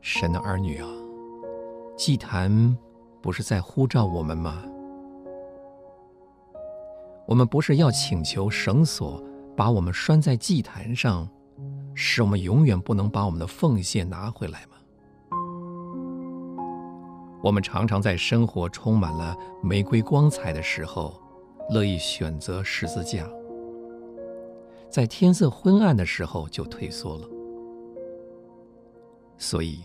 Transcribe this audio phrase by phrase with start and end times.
[0.00, 0.88] 神的儿女啊，
[1.96, 2.76] 祭坛
[3.20, 4.62] 不是在呼召我们吗？
[7.26, 9.22] 我们不是要请求绳索
[9.56, 11.28] 把我们拴在祭坛上，
[11.94, 14.76] 使我们永远不能把我们的奉献拿回来吗？
[17.42, 21.20] 我们常常在生活充满了玫瑰光彩的时候，
[21.70, 23.24] 乐意选择十字架；
[24.88, 27.28] 在天色昏暗的时候就退缩了。
[29.36, 29.84] 所以，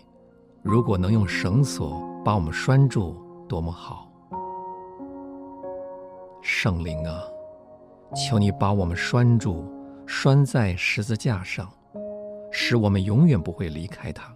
[0.64, 3.14] 如果能用绳索把我们拴住，
[3.46, 4.10] 多么好！
[6.40, 7.20] 圣灵啊，
[8.16, 9.62] 求你把我们拴住，
[10.06, 11.70] 拴在十字架上，
[12.50, 14.34] 使我们永远不会离开它。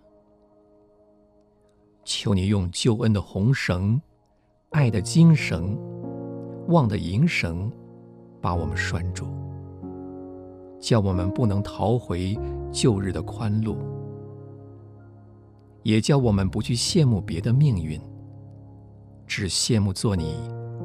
[2.05, 3.99] 求你用救恩的红绳、
[4.73, 5.79] 爱的金绳、
[6.69, 7.73] 望的银绳，
[8.39, 9.25] 把我们拴住，
[10.79, 12.39] 叫我们不能逃回
[12.71, 13.79] 旧日的宽路，
[15.83, 18.01] 也叫我们不去羡慕别的命运，
[19.27, 20.37] 只羡慕做你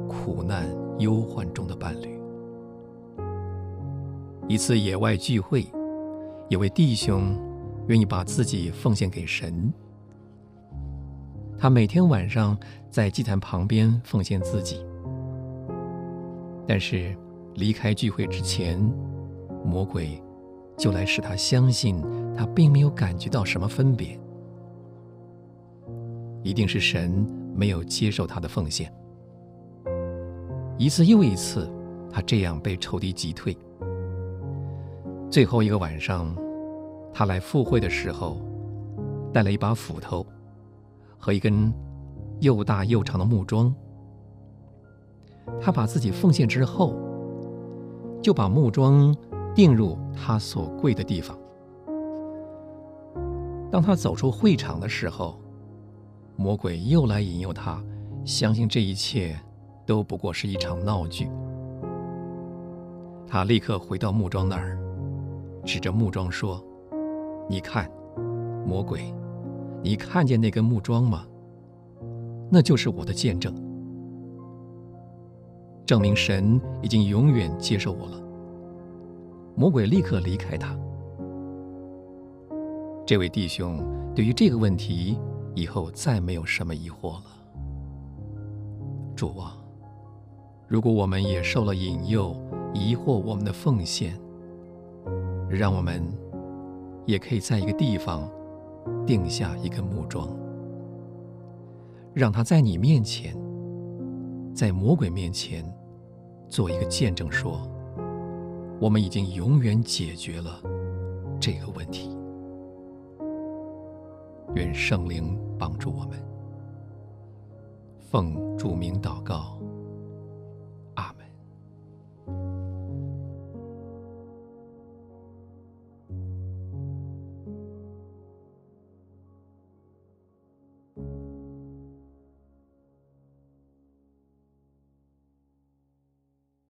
[0.08, 2.18] 苦难忧患中的伴侣。
[4.48, 5.66] 一次野外聚会，
[6.48, 7.36] 有位弟兄
[7.88, 9.72] 愿意把自己奉献给神。
[11.56, 12.58] 他每天晚上
[12.90, 14.84] 在祭坛旁边奉献自己，
[16.66, 17.16] 但是
[17.54, 18.78] 离开聚会之前，
[19.64, 20.22] 魔鬼
[20.76, 22.02] 就来使他相信
[22.36, 24.18] 他并没有感觉到什么分别，
[26.44, 28.92] 一定是神没有接受他的奉献。
[30.78, 31.68] 一次又一次，
[32.10, 33.56] 他这样被仇敌击退。
[35.30, 36.36] 最后一个晚上，
[37.12, 38.40] 他来赴会的时候，
[39.32, 40.24] 带了一把斧头。
[41.18, 41.72] 和一根
[42.40, 43.74] 又大又长的木桩，
[45.58, 46.94] 他把自己奉献之后，
[48.20, 49.16] 就把木桩
[49.54, 51.38] 钉入他所跪的地方。
[53.70, 55.40] 当他走出会场的时候，
[56.36, 57.82] 魔鬼又来引诱他，
[58.24, 59.38] 相信这一切
[59.86, 61.28] 都不过是一场闹剧。
[63.26, 64.78] 他立刻回到木桩那儿，
[65.64, 66.62] 指着木桩说
[67.48, 67.90] ：“你看，
[68.66, 69.12] 魔鬼。”
[69.82, 71.26] 你看见那根木桩吗？
[72.50, 73.54] 那就是我的见证，
[75.84, 78.18] 证明神已经永远接受我了。
[79.54, 80.74] 魔鬼立刻离开他。
[83.04, 83.78] 这位弟兄
[84.14, 85.18] 对于这个问题
[85.54, 87.24] 以后再没有什么疑惑了。
[89.16, 89.56] 主啊，
[90.66, 92.36] 如果我们也受了引诱，
[92.72, 94.18] 疑惑我们的奉献，
[95.48, 96.02] 让我们
[97.06, 98.28] 也可以在一个地方。
[99.06, 100.28] 定下一根木桩，
[102.12, 103.34] 让他在你面前，
[104.54, 105.64] 在魔鬼面前，
[106.48, 107.66] 做一个见证，说：
[108.80, 110.60] 我们已经永远解决了
[111.40, 112.13] 这个问题。
[114.54, 116.16] 愿圣灵帮助我们，
[117.98, 119.58] 奉主名祷告。